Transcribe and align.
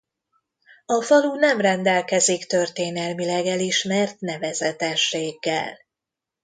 A 0.85 1.01
falu 1.01 1.35
nem 1.35 1.57
rendelkezik 1.61 2.45
történelmileg 2.45 3.45
elismert 3.45 4.19
nevezetességgel. 4.19 5.77